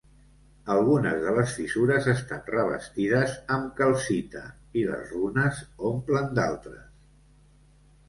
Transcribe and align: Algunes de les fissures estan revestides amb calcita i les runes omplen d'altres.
Algunes 0.75 1.19
de 1.25 1.33
les 1.39 1.53
fissures 1.57 2.07
estan 2.13 2.41
revestides 2.55 3.37
amb 3.59 3.69
calcita 3.83 4.43
i 4.83 4.89
les 4.91 5.15
runes 5.15 5.65
omplen 5.95 6.37
d'altres. 6.41 6.87